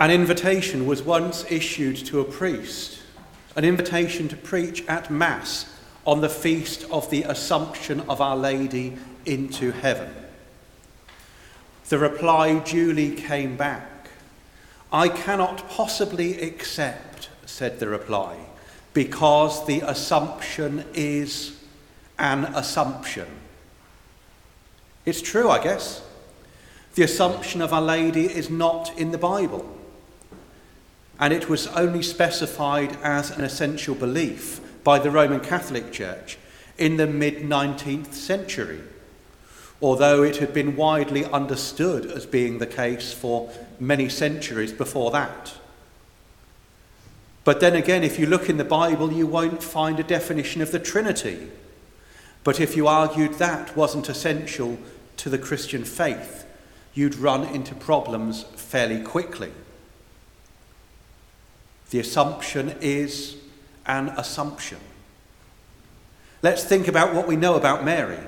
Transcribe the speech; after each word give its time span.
An 0.00 0.10
invitation 0.10 0.86
was 0.86 1.02
once 1.02 1.44
issued 1.50 1.94
to 2.06 2.20
a 2.20 2.24
priest, 2.24 3.00
an 3.54 3.66
invitation 3.66 4.28
to 4.28 4.36
preach 4.36 4.82
at 4.86 5.10
Mass 5.10 5.70
on 6.06 6.22
the 6.22 6.28
feast 6.30 6.86
of 6.90 7.10
the 7.10 7.24
Assumption 7.24 8.00
of 8.08 8.18
Our 8.18 8.34
Lady 8.34 8.96
into 9.26 9.72
heaven. 9.72 10.10
The 11.90 11.98
reply 11.98 12.60
duly 12.60 13.14
came 13.14 13.58
back. 13.58 14.08
I 14.90 15.10
cannot 15.10 15.68
possibly 15.68 16.40
accept, 16.40 17.28
said 17.44 17.78
the 17.78 17.88
reply, 17.88 18.38
because 18.94 19.66
the 19.66 19.82
assumption 19.82 20.82
is 20.94 21.62
an 22.18 22.46
assumption. 22.54 23.28
It's 25.04 25.20
true, 25.20 25.50
I 25.50 25.62
guess. 25.62 26.02
The 26.94 27.02
assumption 27.02 27.60
of 27.60 27.74
Our 27.74 27.82
Lady 27.82 28.24
is 28.24 28.48
not 28.48 28.98
in 28.98 29.10
the 29.10 29.18
Bible 29.18 29.76
and 31.20 31.34
it 31.34 31.50
was 31.50 31.66
only 31.68 32.02
specified 32.02 32.96
as 33.02 33.30
an 33.30 33.44
essential 33.44 33.94
belief 33.94 34.60
by 34.82 34.98
the 34.98 35.10
Roman 35.10 35.40
Catholic 35.40 35.92
Church 35.92 36.38
in 36.78 36.96
the 36.96 37.06
mid 37.06 37.42
19th 37.42 38.14
century, 38.14 38.80
although 39.82 40.22
it 40.22 40.38
had 40.38 40.54
been 40.54 40.76
widely 40.76 41.26
understood 41.26 42.06
as 42.06 42.24
being 42.24 42.58
the 42.58 42.66
case 42.66 43.12
for 43.12 43.52
many 43.78 44.08
centuries 44.08 44.72
before 44.72 45.10
that. 45.10 45.52
But 47.44 47.60
then 47.60 47.74
again, 47.74 48.02
if 48.02 48.18
you 48.18 48.26
look 48.26 48.48
in 48.48 48.56
the 48.56 48.64
Bible, 48.64 49.12
you 49.12 49.26
won't 49.26 49.62
find 49.62 50.00
a 50.00 50.04
definition 50.04 50.62
of 50.62 50.72
the 50.72 50.78
Trinity. 50.78 51.48
But 52.44 52.60
if 52.60 52.76
you 52.76 52.86
argued 52.86 53.34
that 53.34 53.76
wasn't 53.76 54.08
essential 54.08 54.78
to 55.18 55.28
the 55.28 55.38
Christian 55.38 55.84
faith, 55.84 56.46
you'd 56.94 57.16
run 57.16 57.44
into 57.44 57.74
problems 57.74 58.44
fairly 58.56 59.02
quickly. 59.02 59.52
The 61.90 61.98
assumption 61.98 62.76
is 62.80 63.36
an 63.84 64.08
assumption. 64.10 64.78
Let's 66.42 66.64
think 66.64 66.88
about 66.88 67.14
what 67.14 67.26
we 67.26 67.36
know 67.36 67.56
about 67.56 67.84
Mary. 67.84 68.18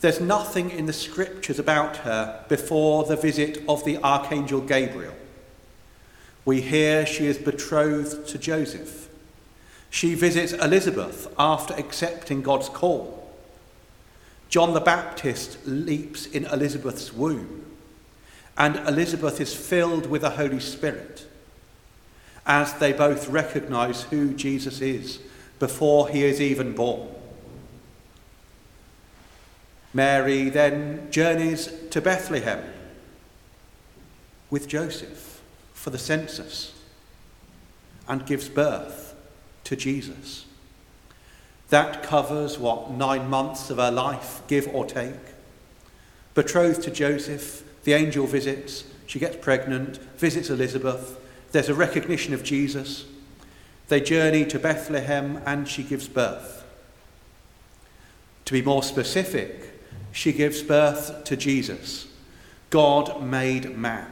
There's 0.00 0.20
nothing 0.20 0.70
in 0.70 0.86
the 0.86 0.94
scriptures 0.94 1.58
about 1.58 1.98
her 1.98 2.44
before 2.48 3.04
the 3.04 3.16
visit 3.16 3.62
of 3.68 3.84
the 3.84 3.98
archangel 3.98 4.62
Gabriel. 4.62 5.14
We 6.46 6.62
hear 6.62 7.04
she 7.04 7.26
is 7.26 7.36
betrothed 7.36 8.26
to 8.28 8.38
Joseph. 8.38 9.08
She 9.90 10.14
visits 10.14 10.54
Elizabeth 10.54 11.32
after 11.38 11.74
accepting 11.74 12.40
God's 12.40 12.70
call. 12.70 13.30
John 14.48 14.72
the 14.72 14.80
Baptist 14.80 15.58
leaps 15.66 16.26
in 16.26 16.46
Elizabeth's 16.46 17.12
womb, 17.12 17.66
and 18.56 18.76
Elizabeth 18.88 19.40
is 19.40 19.54
filled 19.54 20.06
with 20.06 20.22
the 20.22 20.30
Holy 20.30 20.60
Spirit 20.60 21.26
as 22.50 22.74
they 22.74 22.92
both 22.92 23.28
recognize 23.28 24.02
who 24.02 24.34
Jesus 24.34 24.80
is 24.80 25.20
before 25.60 26.08
he 26.08 26.24
is 26.24 26.40
even 26.40 26.74
born. 26.74 27.08
Mary 29.94 30.48
then 30.48 31.06
journeys 31.12 31.72
to 31.90 32.00
Bethlehem 32.00 32.64
with 34.50 34.66
Joseph 34.66 35.40
for 35.74 35.90
the 35.90 35.98
census 35.98 36.74
and 38.08 38.26
gives 38.26 38.48
birth 38.48 39.14
to 39.62 39.76
Jesus. 39.76 40.44
That 41.68 42.02
covers 42.02 42.58
what, 42.58 42.90
nine 42.90 43.30
months 43.30 43.70
of 43.70 43.76
her 43.76 43.92
life, 43.92 44.42
give 44.48 44.66
or 44.74 44.84
take. 44.84 45.14
Betrothed 46.34 46.82
to 46.82 46.90
Joseph, 46.90 47.62
the 47.84 47.92
angel 47.92 48.26
visits, 48.26 48.82
she 49.06 49.20
gets 49.20 49.36
pregnant, 49.36 49.98
visits 50.18 50.50
Elizabeth, 50.50 51.16
there's 51.52 51.68
a 51.68 51.74
recognition 51.74 52.34
of 52.34 52.42
Jesus. 52.42 53.04
They 53.88 54.00
journey 54.00 54.44
to 54.46 54.58
Bethlehem 54.58 55.42
and 55.44 55.68
she 55.68 55.82
gives 55.82 56.08
birth. 56.08 56.64
To 58.44 58.52
be 58.52 58.62
more 58.62 58.82
specific, 58.82 59.70
she 60.12 60.32
gives 60.32 60.62
birth 60.62 61.24
to 61.24 61.36
Jesus, 61.36 62.08
God 62.70 63.22
made 63.22 63.76
man. 63.76 64.10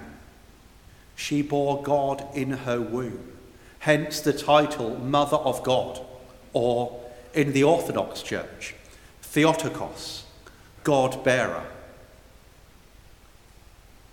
She 1.16 1.42
bore 1.42 1.82
God 1.82 2.24
in 2.34 2.50
her 2.50 2.80
womb, 2.80 3.32
hence 3.80 4.20
the 4.20 4.32
title 4.32 4.96
Mother 4.98 5.36
of 5.36 5.64
God, 5.64 6.00
or 6.52 7.00
in 7.34 7.52
the 7.52 7.64
Orthodox 7.64 8.22
Church, 8.22 8.74
Theotokos, 9.22 10.24
God 10.84 11.24
bearer. 11.24 11.66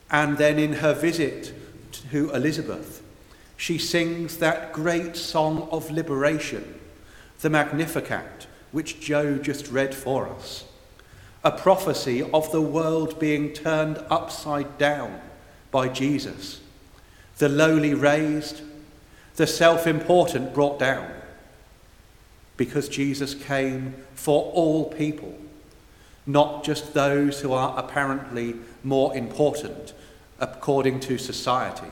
And 0.09 0.37
then 0.37 0.57
in 0.57 0.73
her 0.73 0.93
visit 0.93 1.53
to 2.11 2.31
Elizabeth, 2.31 3.03
she 3.57 3.77
sings 3.77 4.37
that 4.37 4.73
great 4.73 5.15
song 5.15 5.67
of 5.71 5.91
liberation, 5.91 6.79
the 7.41 7.49
Magnificat, 7.49 8.47
which 8.71 8.99
Joe 8.99 9.37
just 9.37 9.71
read 9.71 9.95
for 9.95 10.27
us. 10.27 10.65
A 11.43 11.51
prophecy 11.51 12.21
of 12.21 12.51
the 12.51 12.61
world 12.61 13.19
being 13.19 13.53
turned 13.53 14.03
upside 14.09 14.77
down 14.77 15.21
by 15.71 15.87
Jesus, 15.87 16.59
the 17.37 17.49
lowly 17.49 17.93
raised, 17.93 18.61
the 19.35 19.47
self 19.47 19.87
important 19.87 20.53
brought 20.53 20.79
down, 20.79 21.09
because 22.57 22.89
Jesus 22.89 23.35
came 23.35 23.93
for 24.15 24.51
all 24.53 24.85
people, 24.85 25.37
not 26.25 26.63
just 26.63 26.93
those 26.93 27.41
who 27.41 27.53
are 27.53 27.77
apparently 27.77 28.55
more 28.83 29.15
important 29.15 29.93
according 30.39 30.99
to 31.01 31.17
society 31.17 31.87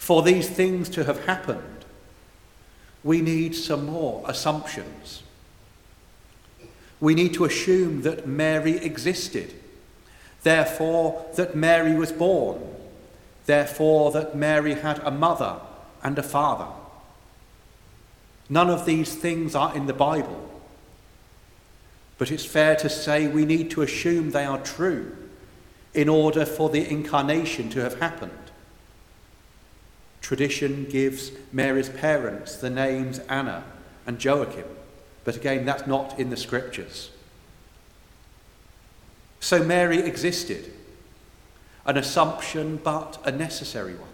for 0.00 0.22
these 0.22 0.48
things 0.48 0.88
to 0.88 1.04
have 1.04 1.26
happened, 1.26 1.84
we 3.04 3.20
need 3.20 3.54
some 3.54 3.84
more 3.84 4.24
assumptions. 4.26 5.22
We 7.00 7.14
need 7.14 7.34
to 7.34 7.44
assume 7.44 8.00
that 8.02 8.26
Mary 8.26 8.78
existed, 8.78 9.52
therefore, 10.42 11.26
that 11.36 11.54
Mary 11.54 11.94
was 11.94 12.12
born, 12.12 12.62
therefore, 13.44 14.10
that 14.12 14.34
Mary 14.34 14.72
had 14.72 15.00
a 15.00 15.10
mother 15.10 15.60
and 16.02 16.18
a 16.18 16.22
father. 16.22 16.72
None 18.48 18.70
of 18.70 18.86
these 18.86 19.14
things 19.14 19.54
are 19.54 19.76
in 19.76 19.84
the 19.84 19.92
Bible, 19.92 20.62
but 22.16 22.32
it's 22.32 22.46
fair 22.46 22.74
to 22.76 22.88
say 22.88 23.28
we 23.28 23.44
need 23.44 23.70
to 23.72 23.82
assume 23.82 24.30
they 24.30 24.46
are 24.46 24.62
true 24.62 25.14
in 25.92 26.08
order 26.08 26.46
for 26.46 26.70
the 26.70 26.90
incarnation 26.90 27.68
to 27.68 27.82
have 27.82 28.00
happened. 28.00 28.49
Tradition 30.30 30.84
gives 30.84 31.32
Mary's 31.50 31.88
parents 31.88 32.54
the 32.54 32.70
names 32.70 33.18
Anna 33.28 33.64
and 34.06 34.24
Joachim, 34.24 34.64
but 35.24 35.34
again, 35.34 35.64
that's 35.64 35.88
not 35.88 36.20
in 36.20 36.30
the 36.30 36.36
scriptures. 36.36 37.10
So 39.40 39.64
Mary 39.64 39.98
existed, 39.98 40.72
an 41.84 41.96
assumption 41.96 42.76
but 42.76 43.18
a 43.24 43.32
necessary 43.32 43.94
one. 43.94 44.08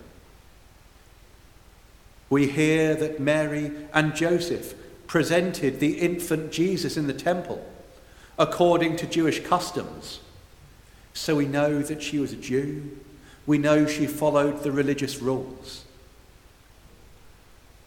We 2.31 2.47
hear 2.47 2.95
that 2.95 3.21
Mary 3.21 3.73
and 3.93 4.17
Joseph 4.17 4.73
presented 5.07 5.81
the 5.81 5.99
infant 5.99 6.51
Jesus 6.51 6.97
in 6.97 7.09
the 7.09 7.13
temple 7.13 7.63
according 8.39 8.97
to 8.97 9.07
Jewish 9.07 9.41
customs. 9.41 10.21
So 11.13 11.37
we 11.37 11.45
know 11.45 11.83
that 11.83 12.03
she 12.03 12.19
was 12.19 12.33
a 12.33 12.37
Jew. 12.37 12.97
We 13.45 13.59
know 13.59 13.87
she 13.87 14.07
followed 14.07 14.63
the 14.63 14.73
religious 14.73 15.19
rules. 15.21 15.83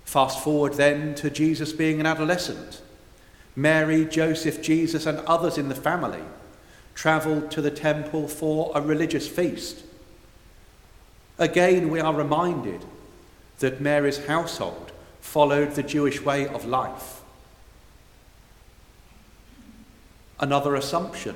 Fast 0.09 0.43
forward 0.43 0.73
then 0.73 1.13
to 1.13 1.29
Jesus 1.29 1.71
being 1.71 1.99
an 1.99 2.07
adolescent. 2.07 2.81
Mary, 3.55 4.05
Joseph, 4.05 4.59
Jesus, 4.59 5.05
and 5.05 5.19
others 5.19 5.55
in 5.55 5.69
the 5.69 5.75
family 5.75 6.23
travelled 6.95 7.51
to 7.51 7.61
the 7.61 7.69
temple 7.69 8.27
for 8.27 8.71
a 8.73 8.81
religious 8.81 9.27
feast. 9.27 9.83
Again, 11.37 11.91
we 11.91 11.99
are 11.99 12.11
reminded 12.11 12.83
that 13.59 13.81
Mary's 13.81 14.25
household 14.25 14.91
followed 15.21 15.75
the 15.75 15.83
Jewish 15.83 16.21
way 16.21 16.47
of 16.47 16.65
life. 16.65 17.21
Another 20.39 20.73
assumption 20.73 21.35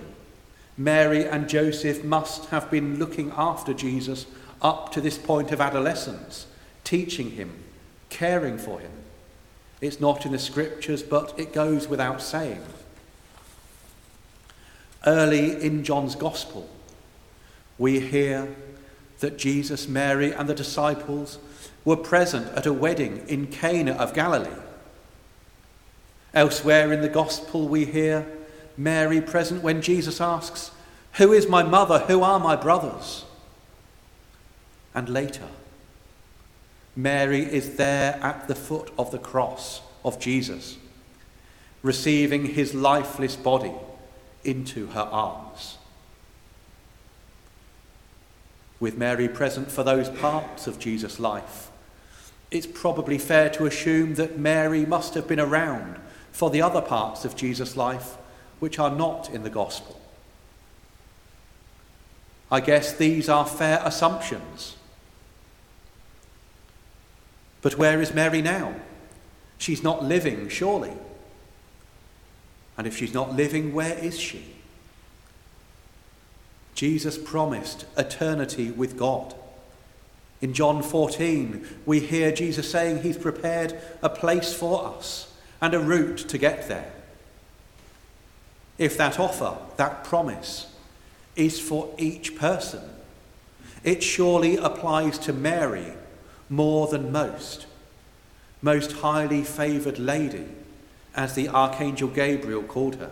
Mary 0.75 1.25
and 1.25 1.47
Joseph 1.47 2.03
must 2.03 2.45
have 2.45 2.71
been 2.71 2.97
looking 2.97 3.31
after 3.38 3.71
Jesus 3.71 4.25
up 4.63 4.92
to 4.94 5.00
this 5.00 5.19
point 5.19 5.51
of 5.51 5.62
adolescence, 5.62 6.47
teaching 6.83 7.30
him, 7.30 7.63
caring 8.13 8.57
for 8.57 8.80
him. 8.80 8.92
It's 9.81 10.00
not 10.00 10.25
in 10.25 10.31
the 10.31 10.39
scriptures, 10.39 11.04
but 11.04 11.38
it 11.38 11.54
goes 11.54 11.88
without 11.88 12.21
saying. 12.21 12.63
Early 15.06 15.62
in 15.62 15.83
John's 15.83 16.15
Gospel, 16.15 16.69
we 17.77 18.00
hear 18.00 18.56
that 19.19 19.38
Jesus, 19.38 19.88
Mary, 19.88 20.31
and 20.31 20.48
the 20.48 20.54
disciples 20.54 21.39
were 21.83 21.98
present 21.98 22.48
at 22.56 22.65
a 22.65 22.71
wedding 22.71 23.24
in 23.27 23.48
Cana 23.48 23.94
of 23.94 24.13
Galilee. 24.13 24.50
Elsewhere 26.33 26.94
in 26.94 27.01
the 27.01 27.09
Gospel, 27.09 27.68
we 27.68 27.86
hear 27.86 28.25
Mary 28.77 29.19
present 29.19 29.62
when 29.62 29.81
Jesus 29.81 30.21
asks, 30.21 30.71
Who 31.13 31.33
is 31.33 31.48
my 31.48 31.63
mother? 31.63 32.00
Who 32.00 32.24
are 32.24 32.39
my 32.39 32.56
brothers? 32.56 33.25
and 34.94 35.09
later. 35.09 35.48
Mary 36.95 37.42
is 37.42 37.75
there 37.78 38.19
at 38.22 38.48
the 38.48 38.56
foot 38.56 38.92
of 38.98 39.12
the 39.12 39.19
cross 39.19 39.81
of 40.06 40.19
Jesus, 40.19 40.78
receiving 41.81 42.45
his 42.45 42.74
lifeless 42.74 43.36
body 43.36 43.74
into 44.44 44.88
her 44.88 45.01
arms. 45.01 45.78
With 48.80 48.98
Mary 48.98 49.28
present 49.28 49.72
for 49.72 49.84
those 49.84 50.10
parts 50.10 50.68
of 50.68 50.78
Jesus' 50.78 51.19
life, 51.19 51.72
it's 52.51 52.68
probably 52.68 53.18
fair 53.18 53.50
to 53.51 53.66
assume 53.66 54.16
that 54.16 54.38
Mary 54.38 54.86
must 54.86 55.16
have 55.16 55.28
been 55.28 55.40
around 55.40 55.98
for 56.31 56.50
the 56.50 56.62
other 56.62 56.81
parts 56.81 57.25
of 57.25 57.36
Jesus' 57.36 57.75
life 57.75 58.18
which 58.60 58.78
are 58.78 58.92
not 58.92 59.30
in 59.31 59.44
the 59.44 59.50
gospel. 59.50 60.00
I 62.51 62.60
guess 62.60 62.94
these 62.94 63.30
are 63.30 63.48
fair 63.48 63.81
assumptions. 63.84 64.75
But 67.63 67.77
where 67.77 68.01
is 68.01 68.13
Mary 68.13 68.44
now? 68.44 68.75
She's 69.57 69.81
not 69.81 70.04
living, 70.04 70.50
surely. 70.50 70.92
And 72.77 72.86
if 72.86 72.98
she's 72.98 73.13
not 73.13 73.36
living, 73.36 73.74
where 73.74 73.98
is 73.98 74.19
she? 74.19 74.44
Jesus 76.75 77.18
promised 77.18 77.86
eternity 77.98 78.69
with 78.69 78.98
God. 78.98 79.33
In 80.42 80.54
John 80.54 80.83
14, 80.83 81.65
we 81.86 82.01
hear 82.01 82.33
Jesus 82.33 82.69
saying 82.69 83.01
he's 83.01 83.18
prepared 83.18 83.80
a 84.01 84.09
place 84.09 84.54
for 84.54 84.86
us 84.86 85.33
and 85.62 85.74
a 85.74 85.80
route 85.80 86.18
to 86.18 86.38
get 86.38 86.68
there. 86.68 86.92
If 88.77 88.98
that 88.98 89.19
offer, 89.19 89.57
that 89.77 90.04
promise, 90.04 90.68
is 91.38 91.62
for 91.62 91.94
each 91.98 92.36
person, 92.36 92.81
it 93.86 94.04
surely 94.04 94.57
applies 94.57 95.18
to 95.19 95.31
Mary 95.31 95.94
more 96.50 96.88
than 96.88 97.12
most, 97.12 97.66
most 98.62 98.92
highly 98.94 99.44
favoured 99.44 100.00
lady, 100.00 100.45
as 101.16 101.36
the 101.36 101.48
Archangel 101.48 102.07
Gabriel 102.07 102.63
called 102.63 102.95
her. 102.95 103.12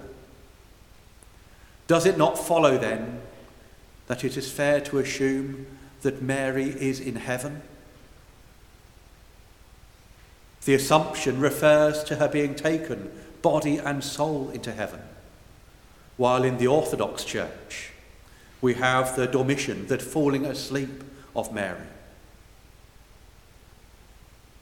Does 1.88 2.06
it 2.06 2.18
not 2.18 2.38
follow 2.38 2.78
then 2.78 3.22
that 4.08 4.24
it 4.24 4.38
is 4.38 4.52
fair 4.52 4.82
to 4.82 4.98
assume 4.98 5.68
that 6.02 6.22
Mary 6.22 6.70
is 6.70 7.00
in 7.00 7.16
heaven? 7.16 7.62
The 10.66 10.76
assumption 10.76 11.40
refers 11.40 12.04
to 12.06 12.16
her 12.18 12.28
being 12.28 12.56
taken, 12.56 13.12
body 13.42 13.78
and 13.78 14.04
soul, 14.04 14.52
into 14.52 14.72
heaven. 14.72 15.02
While 16.18 16.44
in 16.44 16.58
the 16.58 16.68
Orthodox 16.68 17.24
Church, 17.24 17.92
we 18.62 18.76
have 18.76 19.16
the 19.16 19.28
Dormition, 19.28 19.88
that 19.88 20.02
falling 20.02 20.46
asleep 20.46 21.04
of 21.36 21.54
Mary. 21.54 21.88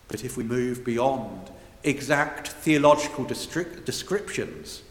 But 0.10 0.26
if 0.26 0.36
we 0.36 0.44
move 0.44 0.84
beyond 0.84 1.50
exact 1.84 2.50
theological 2.50 3.24
descriptions, 3.24 4.82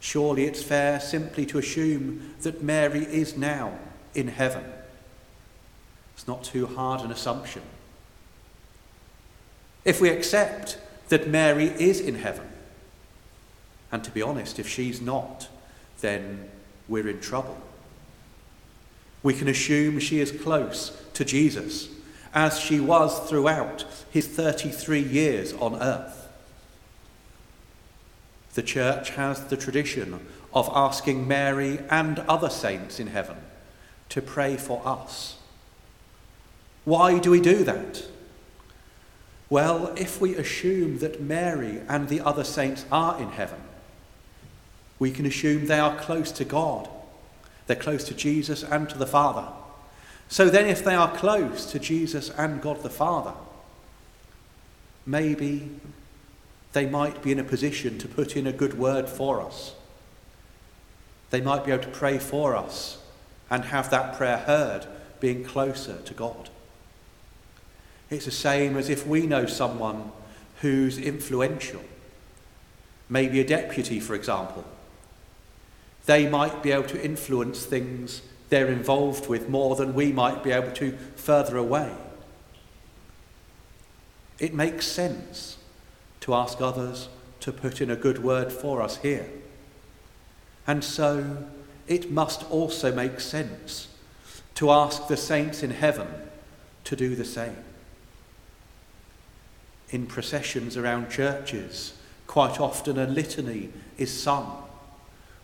surely 0.00 0.46
it's 0.46 0.62
fair 0.62 0.98
simply 0.98 1.46
to 1.46 1.58
assume 1.58 2.34
that 2.40 2.62
Mary 2.62 3.04
is 3.04 3.36
now 3.36 3.78
in 4.14 4.26
heaven. 4.28 4.64
It's 6.16 6.26
not 6.26 6.42
too 6.42 6.66
hard 6.66 7.02
an 7.02 7.12
assumption. 7.12 7.62
If 9.84 10.00
we 10.00 10.08
accept 10.08 10.78
that 11.08 11.28
Mary 11.28 11.66
is 11.66 12.00
in 12.00 12.16
heaven, 12.16 12.48
and 13.92 14.02
to 14.04 14.10
be 14.10 14.22
honest, 14.22 14.58
if 14.58 14.68
she's 14.68 15.00
not, 15.00 15.48
then 16.00 16.48
we're 16.88 17.08
in 17.08 17.20
trouble. 17.20 17.58
We 19.22 19.34
can 19.34 19.48
assume 19.48 19.98
she 19.98 20.20
is 20.20 20.32
close 20.32 20.96
to 21.14 21.24
Jesus, 21.24 21.88
as 22.34 22.58
she 22.60 22.80
was 22.80 23.28
throughout 23.28 23.84
his 24.10 24.26
33 24.26 25.00
years 25.00 25.52
on 25.54 25.80
earth. 25.80 26.28
The 28.54 28.62
church 28.62 29.10
has 29.10 29.44
the 29.44 29.56
tradition 29.56 30.26
of 30.52 30.70
asking 30.74 31.26
Mary 31.28 31.80
and 31.90 32.18
other 32.20 32.50
saints 32.50 32.98
in 32.98 33.08
heaven 33.08 33.36
to 34.08 34.20
pray 34.20 34.56
for 34.56 34.82
us. 34.84 35.36
Why 36.84 37.18
do 37.18 37.30
we 37.30 37.40
do 37.40 37.62
that? 37.64 38.04
Well, 39.48 39.92
if 39.96 40.20
we 40.20 40.36
assume 40.36 40.98
that 40.98 41.20
Mary 41.20 41.80
and 41.88 42.08
the 42.08 42.20
other 42.20 42.44
saints 42.44 42.84
are 42.90 43.20
in 43.20 43.30
heaven, 43.30 43.60
we 44.98 45.10
can 45.10 45.26
assume 45.26 45.66
they 45.66 45.78
are 45.78 45.98
close 45.98 46.30
to 46.32 46.44
God. 46.44 46.88
They're 47.66 47.76
close 47.76 48.04
to 48.04 48.14
Jesus 48.14 48.62
and 48.62 48.88
to 48.90 48.98
the 48.98 49.06
Father. 49.06 49.48
So 50.30 50.48
then, 50.48 50.66
if 50.66 50.84
they 50.84 50.94
are 50.94 51.10
close 51.10 51.66
to 51.72 51.80
Jesus 51.80 52.30
and 52.30 52.62
God 52.62 52.84
the 52.84 52.88
Father, 52.88 53.34
maybe 55.04 55.68
they 56.72 56.86
might 56.86 57.20
be 57.20 57.32
in 57.32 57.40
a 57.40 57.44
position 57.44 57.98
to 57.98 58.06
put 58.06 58.36
in 58.36 58.46
a 58.46 58.52
good 58.52 58.78
word 58.78 59.08
for 59.08 59.42
us. 59.42 59.74
They 61.30 61.40
might 61.40 61.64
be 61.64 61.72
able 61.72 61.82
to 61.82 61.90
pray 61.90 62.18
for 62.18 62.54
us 62.54 62.98
and 63.50 63.64
have 63.66 63.90
that 63.90 64.16
prayer 64.16 64.38
heard, 64.38 64.86
being 65.18 65.42
closer 65.42 65.96
to 65.96 66.14
God. 66.14 66.48
It's 68.08 68.26
the 68.26 68.30
same 68.30 68.76
as 68.76 68.88
if 68.88 69.04
we 69.04 69.26
know 69.26 69.46
someone 69.46 70.12
who's 70.60 70.96
influential, 70.96 71.82
maybe 73.08 73.40
a 73.40 73.44
deputy, 73.46 73.98
for 73.98 74.14
example. 74.14 74.64
They 76.06 76.28
might 76.28 76.62
be 76.62 76.70
able 76.70 76.88
to 76.88 77.04
influence 77.04 77.64
things 77.64 78.22
they're 78.50 78.68
involved 78.68 79.28
with 79.28 79.48
more 79.48 79.76
than 79.76 79.94
we 79.94 80.12
might 80.12 80.44
be 80.44 80.50
able 80.50 80.72
to 80.72 80.92
further 81.16 81.56
away. 81.56 81.92
It 84.38 84.54
makes 84.54 84.86
sense 84.86 85.56
to 86.20 86.34
ask 86.34 86.60
others 86.60 87.08
to 87.40 87.52
put 87.52 87.80
in 87.80 87.90
a 87.90 87.96
good 87.96 88.22
word 88.22 88.52
for 88.52 88.82
us 88.82 88.98
here. 88.98 89.28
And 90.66 90.84
so 90.84 91.48
it 91.88 92.10
must 92.10 92.48
also 92.50 92.94
make 92.94 93.20
sense 93.20 93.88
to 94.56 94.70
ask 94.70 95.08
the 95.08 95.16
saints 95.16 95.62
in 95.62 95.70
heaven 95.70 96.08
to 96.84 96.96
do 96.96 97.14
the 97.14 97.24
same 97.24 97.56
in 99.90 100.06
processions 100.06 100.76
around 100.76 101.10
churches, 101.10 101.94
quite 102.26 102.60
often 102.60 102.98
a 102.98 103.06
litany 103.06 103.70
is 103.98 104.22
sung 104.22 104.64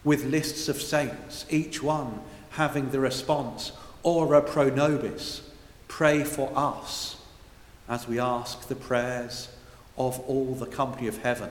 with 0.04 0.24
lists 0.24 0.68
of 0.68 0.80
saints, 0.80 1.44
each 1.50 1.82
one 1.82 2.20
having 2.56 2.90
the 2.90 3.00
response, 3.00 3.72
Ora 4.02 4.42
pro 4.42 4.68
nobis, 4.68 5.42
pray 5.88 6.24
for 6.24 6.52
us, 6.54 7.16
as 7.88 8.06
we 8.06 8.18
ask 8.18 8.68
the 8.68 8.74
prayers 8.74 9.48
of 9.96 10.20
all 10.20 10.54
the 10.54 10.66
company 10.66 11.08
of 11.08 11.18
heaven 11.18 11.50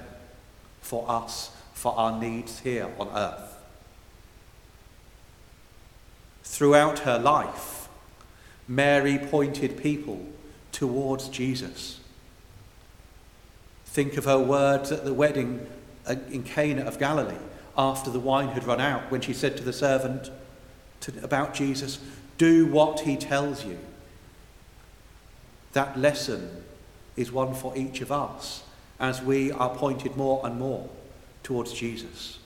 for 0.81 1.09
us, 1.09 1.51
for 1.73 1.97
our 1.97 2.19
needs 2.19 2.59
here 2.59 2.89
on 2.99 3.09
earth. 3.15 3.57
Throughout 6.43 6.99
her 6.99 7.17
life, 7.17 7.87
Mary 8.67 9.17
pointed 9.17 9.81
people 9.81 10.25
towards 10.71 11.29
Jesus 11.29 11.99
Think 13.95 14.17
of 14.17 14.25
her 14.25 14.37
words 14.37 14.91
at 14.91 15.05
the 15.05 15.13
wedding 15.13 15.65
uh, 16.05 16.17
in 16.29 16.43
Cana 16.43 16.81
of 16.81 16.99
Galilee 16.99 17.37
after 17.77 18.09
the 18.09 18.19
wine 18.19 18.49
had 18.49 18.67
run 18.67 18.81
out 18.81 19.09
when 19.09 19.21
she 19.21 19.31
said 19.31 19.55
to 19.55 19.63
the 19.63 19.71
servant 19.71 20.29
to, 21.01 21.23
about 21.23 21.53
Jesus, 21.53 21.99
Do 22.37 22.65
what 22.67 23.01
he 23.01 23.15
tells 23.15 23.63
you. 23.63 23.77
That 25.73 25.97
lesson 25.97 26.63
is 27.15 27.31
one 27.31 27.53
for 27.53 27.75
each 27.77 28.01
of 28.01 28.11
us 28.11 28.63
as 28.99 29.21
we 29.21 29.51
are 29.51 29.75
pointed 29.75 30.15
more 30.17 30.45
and 30.45 30.57
more 30.59 30.89
towards 31.43 31.73
Jesus. 31.73 32.39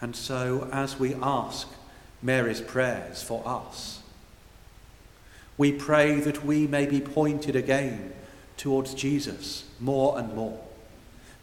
And 0.00 0.16
so, 0.16 0.68
as 0.72 0.98
we 0.98 1.14
ask 1.22 1.68
Mary's 2.20 2.60
prayers 2.60 3.22
for 3.22 3.42
us, 3.46 4.02
we 5.56 5.72
pray 5.72 6.20
that 6.20 6.44
we 6.44 6.66
may 6.66 6.86
be 6.86 7.00
pointed 7.00 7.54
again 7.54 8.12
towards 8.56 8.94
Jesus 8.94 9.64
more 9.78 10.18
and 10.18 10.34
more. 10.34 10.58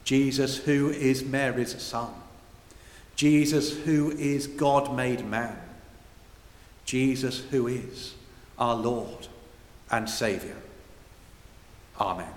Jesus, 0.03 0.57
who 0.57 0.89
is 0.89 1.23
Mary's 1.23 1.81
son. 1.81 2.13
Jesus, 3.19 3.77
who 3.79 4.11
is 4.11 4.47
God 4.47 4.95
made 4.95 5.25
man. 5.25 5.57
Jesus, 6.85 7.41
who 7.51 7.67
is 7.67 8.13
our 8.57 8.77
Lord 8.77 9.27
and 9.91 10.09
Saviour. 10.09 10.55
Amen. 11.99 12.31